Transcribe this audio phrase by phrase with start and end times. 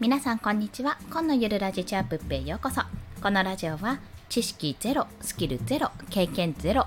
[0.00, 2.82] 皆さんこんにちは今のゆるラジチャープッペへようこそ
[3.20, 6.86] このラジオは知識ゼロスキルゼロ経験ゼロ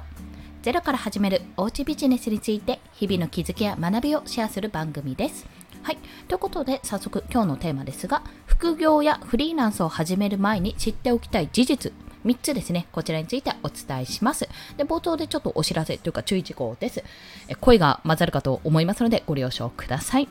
[0.61, 5.45] ゼロから始めるおうちビジネスについて日々の気づきや学びをシェアする番組です
[5.83, 5.97] はい
[6.29, 11.93] ということで早速今日のテーマですが副業やフリーランスを始める前に知っておきたい事実
[12.23, 14.47] 3つですね、こちらについてお伝えします。
[14.77, 17.03] で、冒頭でちょっとお知らせというか注意事項です。
[17.59, 20.29] 声が混ざるかと思いますのでご了承ください。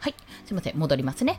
[0.00, 0.14] はい、
[0.46, 1.38] すいません、戻りますね。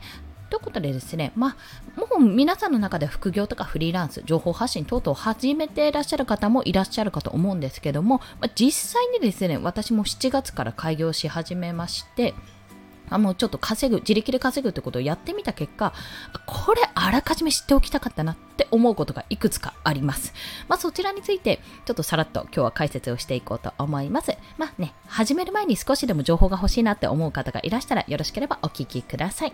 [0.50, 1.56] ということでですね、ま
[1.96, 12.34] あ、もう皆さんの中で副業とかフリーランス、情報発信等々を始めていらっしゃる方もいらっしゃるかと思うんですけども、まあ、実際にですね、私も7月から開業し始めまして、
[13.10, 15.92] あの、ちょっと稼ぐ、自力で稼ぐってことをやってみた結果、
[16.46, 20.32] これあらかじめ知っておきたかったなって思うことがいくつかあります。
[20.68, 24.36] まあそちらについて、ちょっとさらっと今日は解説をしていこうと思います。
[24.58, 29.52] まあね、始める前に少しでも情報が欲しいなって思う方がいらしたらよろしければお聞きください。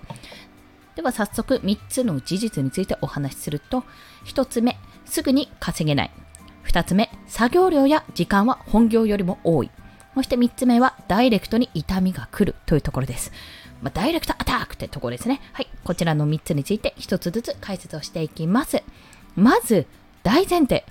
[0.96, 3.84] では早速3つの事実についてお話しすると、
[4.24, 6.10] 1つ目、すぐに稼げない。
[6.66, 9.70] 2つ目、作業量や時間は本業よりも多い。
[10.14, 13.30] そして3つ目は、ダイレクトに痛みが来るというところです。
[13.82, 15.42] まあ、ダイレクトアタックってところですね。
[15.52, 15.68] はい。
[15.84, 18.82] こちらの3つについて1つずつ解説をしていきます。
[19.36, 19.86] まず、
[20.22, 20.86] 大前提。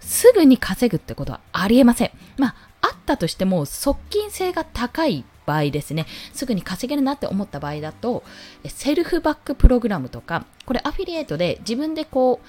[0.00, 2.10] すぐに稼ぐってことはありえません。
[2.38, 8.22] まあ、あったとしても、側近性が高い場合ですね、すぐに稼げるなって思った場合だと、
[8.66, 12.46] セルフバックプログラムとか、これアフィリエイトで自分でこう、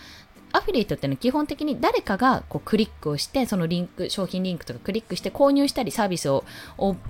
[0.53, 6.43] アフィリエイトっていうのは基本的に誰かがこうクリックをして、そのリンク、商品リンクとかクリックして購入したり、サービスを、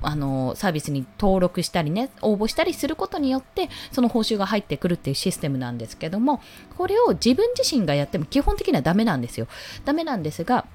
[0.01, 6.39] あのサービスに登録したりね、応募したりすることによって、その報酬が入ってくるっていうシステムなんですけども、
[6.77, 9.47] これを自分自身がやっても基本的にはダメなんですよ。
[9.85, 10.65] ダメなんですが、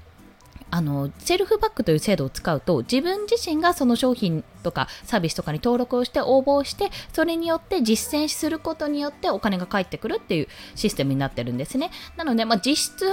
[0.69, 13.05] あのセルフバックという制度を使うと自分自身がその商品とかサービスとかに登録をして応募をしてそれによって実践することによってお金が返ってくるっていうシステムになってるんですねなので、まあ、実質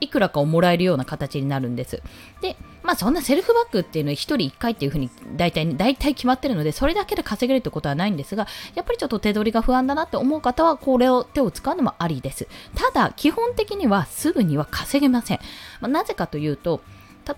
[0.00, 2.02] いくらかをもらえるような形になるんです。
[2.40, 12.48] で、まあそんなセルフバックっていうのは1人1回っていうふうに大体、大体決まってるので、それだけで稼げるってことはないんですが、やっぱりちょっと手取りが不安だなって思う方は、これを手を使うのもありです。
[12.74, 15.40] ただ、基本的にはすぐには稼げません。
[15.80, 16.80] まあ、なぜかというと、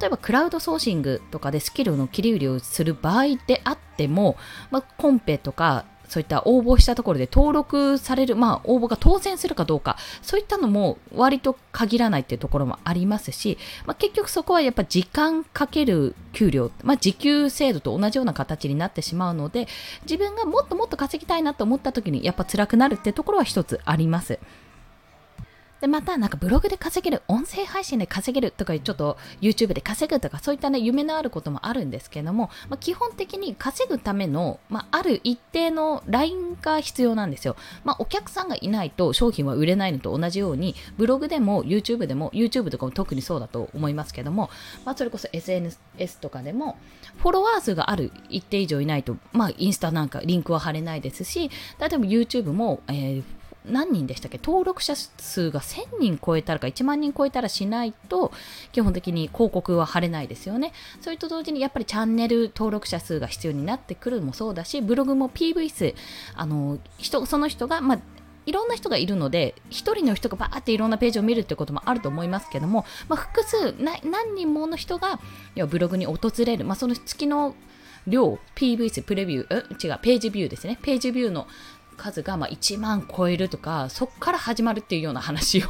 [0.00, 4.36] 例えばクラウドソーシングとかでスキルの切り売りをする場合であっても、
[4.70, 19.68] まあ、コンペとかそういった応募したところで登録される、まあ、応募が当選するかどうか、そういったのも割と限らないっていうところもありますし、まあ、結局そこはやっぱ時間かける給料、まあ、時給制度と同じような形になってしまうので、
[20.02, 24.38] 自分がもっともっと稼ぎたいなと思った時にやっぱ辛くなるっていうところは一つあります。
[25.82, 37.56] で、またなんかブログで稼げる、音声配信で稼げるとか、ちょっと YouTube で稼ぐとか、そういったね、夢のあることもあるんですけども、まあ、基本的に稼ぐための、まあ、ある一定のラインが必要なんですよ。
[37.82, 44.50] まあ、お客さんがいないと商品は売れないのと同じように、ブログでも YouTube でも、YouTube とかも特にそうだと思いますけども、
[44.84, 45.80] まあ、それこそ SNS
[46.20, 46.78] とかでも、
[47.16, 51.50] フォロワー数がある一定以上いないと、まあ、インスタなんかリンクは貼れないですし、
[51.80, 53.24] 例えば YouTube も、えー
[53.64, 54.38] 何人でしたっけ？
[54.38, 58.32] 登録者数が1000人超えたらか1万人超えたらしないと
[58.72, 60.72] 基本的に広告は貼れないですよね。
[61.00, 65.94] それと同時にやっぱりチャンネル登録者数が必要になってくるもそうだしブログも PV 数
[66.34, 67.98] あの人その人が、まあ
[68.44, 75.20] いろんな人がいるので、一人の人がバーっていろんなページを見るってこともあると思いますけども、まあ、複数何人もの人が
[75.68, 77.54] ブログに訪れる、まあ、その月の
[78.08, 80.76] 量、PV 数、プレビュー、違う、ページビューですね。
[80.82, 81.46] ページビューの
[81.96, 85.62] 数がま1万超えるとか、そこから始まるっていうような話を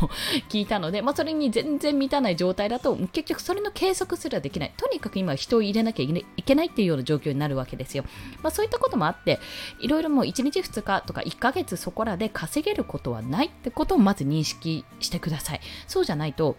[0.48, 4.72] 聞いたので、まあ、それに全然満たない状態だと、結局それの計測すらできない。
[4.76, 8.04] とにかく今人を入れなきゃいけないっていうような状況になるわけですよ。
[8.42, 9.40] まあ、そういったこともあって、
[9.80, 15.60] いろいろもう1日2日とか1ヶ月そこらで稼げることはないってことをまず認識してください。
[15.86, 16.56] そうじゃないと、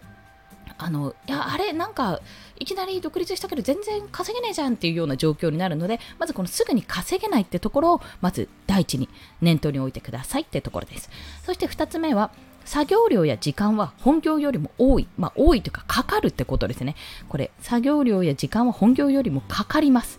[0.76, 2.20] あのいやあれなんか
[2.58, 9.08] いきなり独立したけど全然稼げねえじゃんっていうような状況になるのでまずこのすぐに稼げないってところをまず第一に
[9.40, 11.10] 念頭に置いてくださいってところです
[11.44, 12.30] そして2つ目は
[12.64, 15.06] 作業量や時間は本業よりも多い。
[15.18, 16.96] まあ、多いというか、かかるってことですね。
[17.28, 20.18] これ、作業量や時間は本業よりもかかります。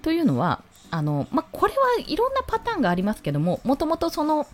[0.00, 4.46] というのは、あの、まあ、これはいろんなパターンがありますけども、もともとその、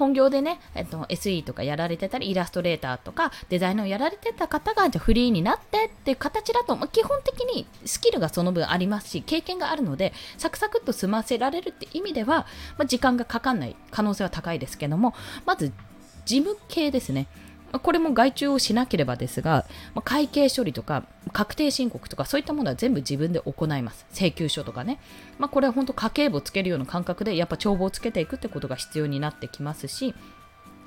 [0.00, 12.46] 本業でね、えっと、SE とかやられてたり、イラストレーターとかデザイナーをやられてた方が、じゃフリーになってっていう形だと、まあ、基本的にスキルがその分ありますし、経験があるので、サクサクっと済ませられるって意味では、
[12.78, 15.14] まあ、時間がかかんない可能性は高いですけども、
[15.44, 15.70] まず、
[16.24, 17.26] 事務系ですね。
[17.78, 24.06] これも外注をしなければですが、ま会計処理とか確定申告とかそういったものは全部自分で行います。
[24.12, 24.98] 請求書とかね。
[25.38, 30.14] まあ、これは本当家計簿つけるような感覚でやっぱ帳簿をつけていくってことが必要になってきますし、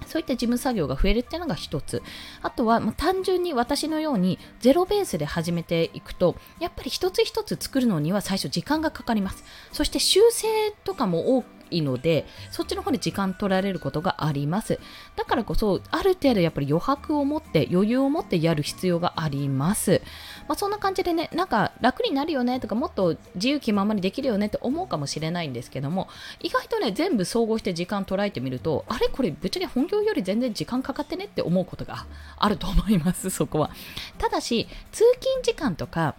[0.07, 2.01] そういった事務作業が増えるっていうのが一つ。
[2.41, 9.43] あとは、まあ、単純に私のようにゼロベースで始めていくと、やっぱり一つ一つ作るのには最初時間がかかります。
[9.71, 10.47] そして修正
[10.83, 11.43] とかも
[11.77, 14.79] いので、そっちの方で時間取られることがあります。
[15.15, 20.01] だからこそ、ある程度やっぱり余白を持って、余裕を持ってやる必要があります。
[20.47, 26.07] まあ、そんな感じでね、なんか楽になるよねとか、もっと自由気ままにできるよねって思うかもしれないんですけども、
[26.41, 32.05] 意外とね、全部総合して時間捉えてみると、あれこれぶっちゃけ本業より全然時間かかってねって思うことが
[32.37, 33.71] あると思います、そこは。
[34.17, 36.15] ただし、通勤時間とか、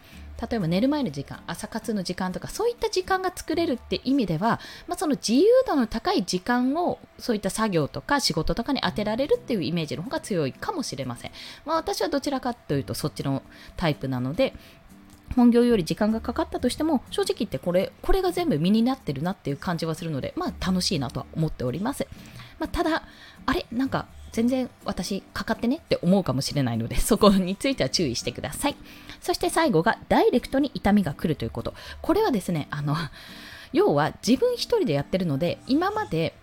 [0.50, 11.30] 例えば寝る前の時間朝活の時間とかそういった時間が作れるって意味では、まあ、その自由度の高い時間をそういった作業とか仕事とかに当てられるっていうイメージの方が強いかもしれません、
[11.64, 13.42] まあ、私はどちらかというとそっちの
[13.76, 14.54] タイプなので
[15.36, 22.06] 本業より時間がかかったとしても正直言ってこれこれが全部身になってるなっていう感じはするのでまあ楽しいなとは思っております、
[22.58, 23.02] まあ、ただ
[23.46, 23.66] あれ？
[23.72, 28.76] なんか全然私かかってねって思うかもしれないので、 そこについては注意してください。
[29.20, 31.72] そして最後がダイレクトに痛みが来るということ。
[32.02, 32.96] これはですね、あの、
[33.72, 36.34] 要は自分一人でやってるので、今まで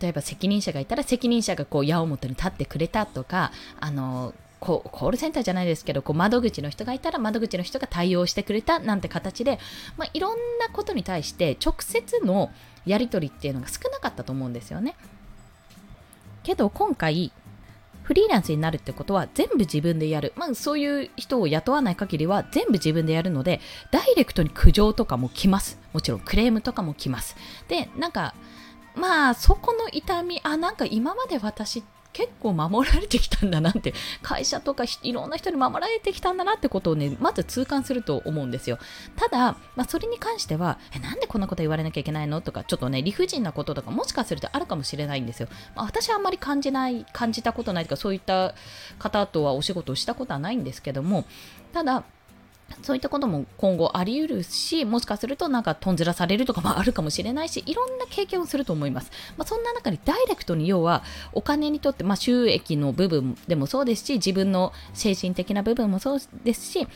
[0.00, 9.60] 例えば責任者がいたら責任者がこう矢面に立ってくれたとか、あの、コールセンターじゃないですけどこう窓口の人がいたら窓口の人が対応してくれたなんて形で、
[9.96, 12.50] まあ、いろんなことに対して直接の
[12.86, 14.96] やり取りっていうのが少なかったと思うんですよね。
[16.46, 17.32] けど今回
[18.04, 20.32] フリーランスになるってことは全部自分でやる。
[20.36, 23.60] まあそういう人を雇わない限りは全部自分でやるので、
[23.90, 25.76] ダイレクトに苦情とかも来ます。
[25.92, 27.34] もちろんクレームとかも来ます。
[27.66, 28.36] で、なんか、
[28.94, 31.82] まあそこの痛み、あ、なんか今まで私っ
[32.16, 33.92] 結構守られてきたんだなって
[34.22, 38.78] 会社とかいろんな人に守られてきたんだなってことをねまず痛感すると思うんですよ。
[39.16, 48.54] ただ、まあ、それに関してはえなんでこんなこと言われなきゃいけないのとかちょっとね理不尽なこととかもしかするとあるかもしれないんですよ、まあ、私はあんまり感じない感じたことないとかそういった
[48.98, 51.26] 方とはお仕事をしたことはないんですけども
[51.74, 52.04] ただ
[52.82, 59.10] そういったことも今後あり得るし、もしかするとなんかとんずらされるとかもあるかもしれないし、いろんな経験をすると思います。
[59.36, 61.02] まあ、そんな中にダイレクトに要は
[61.32, 66.86] お金にとって、まあ、収益の部分でもそうですし、自分の精神的な部分もそうですし、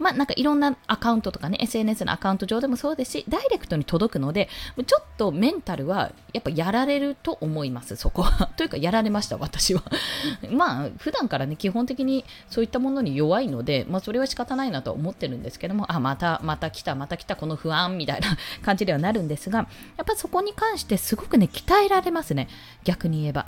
[0.00, 4.48] まあなんかいろんなアカウントとかね、SNS のアカウント上でもそうですし、ダイレクトに届くので、
[4.86, 8.46] ちょっとメンタルはやっぱやられると思います、そこは。
[8.56, 9.82] というか、やられました、私は。
[10.50, 19.64] まあ、普段からね、基本的にそういったものに弱いので、まあそれは仕方ないなと思ってるんですけども、あ、また、また来た、また来た、この不安みたいな 感じではなるんですが、や
[20.02, 22.48] っぱそこに関してすごくね、鍛えられますね、
[22.84, 23.46] 逆に言えば。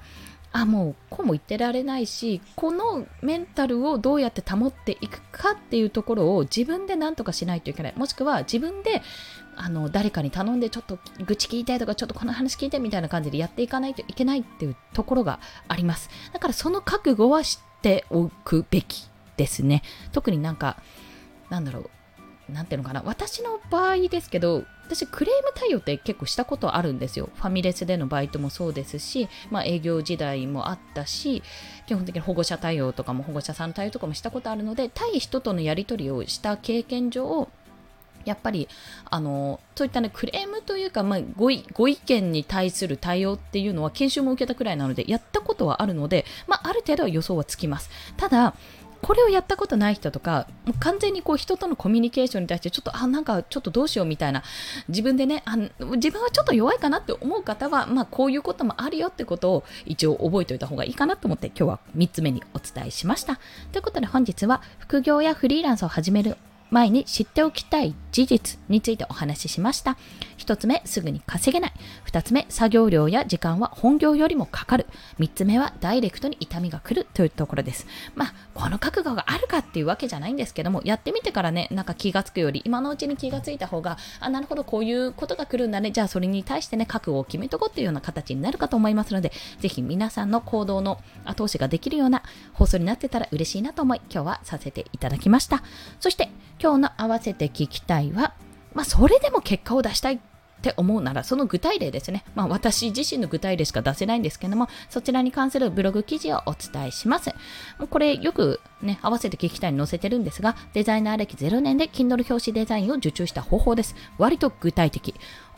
[0.52, 7.94] あもうこうも言ってられないしこのメンタルをどうやって保っていくかっていうところを自分で何とかしないといけない。
[7.96, 9.02] もしくは自分で
[9.56, 16.10] あの誰かに頼んでちょっと愚痴聞いてとかちょっとこの話聞いてみたいな感じでやっていかないといけないっていうところがあります。
[16.32, 19.82] だからその覚悟は知っておくべきですね。
[20.12, 20.76] 特になんか
[21.50, 21.90] なんだろう
[22.48, 23.02] なんていうのかな。
[23.04, 27.30] 私の場合ですけど私クレーム対応って結構したことあるんですよ。
[27.34, 31.42] ファミレスでのバイトもそうですし、まあ、営業時代もあったし
[31.86, 37.48] 基本的に保護者対応とかも保護者さん対応とかもしたことあるので対人とのやり取りをした経験上
[38.24, 38.68] やっぱり
[39.10, 47.90] あのそういったねクレームというか、まあ、ごご意見に対する対応っていうのは研修も受けたくらいなのでやったことはあるので、まあ、ある程度は予想はつきます。
[48.16, 48.54] ただ
[49.02, 50.46] これをやったことない人とか、
[50.78, 54.44] 完全にこう人とのコミュニケーションに対して、ちょっと、あ、なんかちょっとどうしようみたいな、
[54.88, 63.40] 自分でね、あ自分はちょっと弱いかなって思う方は、まあこういうこともあるよってことを一応覚えておいた方がいいかなと思って、今日は3つ目にお伝えしました。
[63.72, 66.36] ということで本日は副業やフリーランスを始める
[66.72, 69.96] 前に知っておきたい事実についてお話ししました。
[70.38, 71.72] 1つ目、すぐに稼げない。
[72.10, 74.86] 2つ目、作業量や時間は本業よりもかかる。
[75.20, 77.86] 3つ目は、ダイレクトに痛みが来るというところです。
[78.14, 85.90] まあ、この覚悟があるかっていうわけじゃないんですけども、やってみてからね、なんか気がつくより、今のうちに気がついた方が、あ、なるほど、こういうことが来るんだね。
[85.90, 92.22] じゃあ、それに対してね、覚悟を決めとこうっていうような形になるかと思いますので、ぜひ皆さんの行動の後押しができるような
[92.54, 95.62] 放送になってたら嬉しいなと思い、今日はさせていただきました。
[96.00, 96.30] そして、
[96.62, 98.34] 今日の合わせて聞きたいは、
[98.72, 100.18] まあ、それでも結果を出したいっ
[100.62, 102.24] て思うなら、その具体例ですね。
[102.36, 107.30] まあ、私自身の具体例しか出せないんですけども、そちらに関するブログ記事をお伝えします。
[107.80, 113.96] もうこれよくね、合わせて聞きたいに載せてるんですが、デザイナー歴0年で Kindle 表紙デザインを受注した方法です。
[114.18, 115.16] 割と具体的。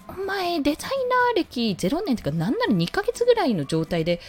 [0.09, 4.21] お前、デザイナー歴0年というか、なんなら2ヶ月ぐらいの状態で、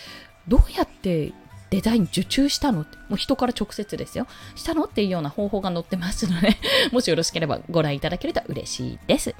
[0.50, 1.32] どうやって
[1.70, 2.80] デザイン受注したの？
[2.80, 4.86] もう人から直接ですよしたの？
[4.86, 6.58] っていうような方法が載ってますので
[6.92, 9.36] もしよろしければご覧いただけると嬉しいです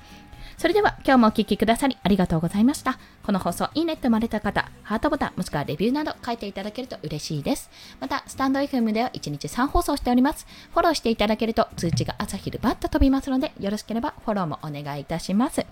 [0.58, 2.98] それでは今日もお聴きくださりありがとうございました。
[3.24, 7.70] この放送いいねって生まれた方、ハートボタンもしくはレビューなど書いていただけると嬉しいです。
[8.00, 10.48] また、スタンド FM では1日3放送しております。
[10.72, 15.66] フォローしていただけると通知が朝昼バッと飛びますので、よろしければフォローもお願いいたします。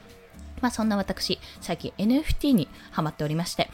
[0.60, 3.70] まあそんな私、最近 NFT にハマっておりまして、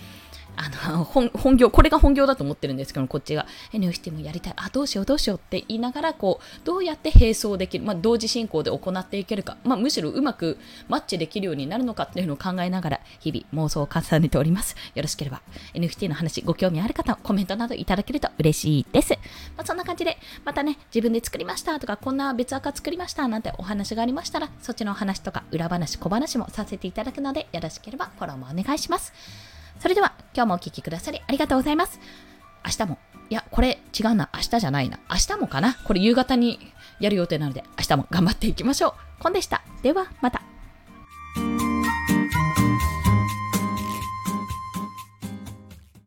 [0.62, 10.58] あの本本業、これが本業だと思ってるんですけど、こっちが NFT もやりたい、あ、どうしようどうしようって言いながら、こう、どうやって並走できる、まあ、同時進行で行っていけるか、まあ、むしろうまく
[10.90, 14.76] マッチできるようになるのかっていうのを考えながら、日々妄想を重ねております。
[14.96, 15.42] よろしければ、
[15.76, 19.14] NFT の話、ご興味ある方、コメントなどいただけると嬉しいです。
[19.56, 29.14] まあ、そんな感じで、またね、自分で作りましたとか、こんな別赤作りましたなんてお話がありましたら、そっちのお話とか、裏話、小話もさせていただくので、よろしければフォローもお願いします。
[29.80, 32.00] それでは今日もお聴きくださりありがとうございます。
[32.66, 32.98] 明日も、
[33.30, 39.24] いや、これ違うな、明日じゃないな、明日もかな、これ夕方にやる予定なので、明日も頑張っていきましょう。
[39.24, 39.64] コンでした。
[39.82, 40.42] では、また。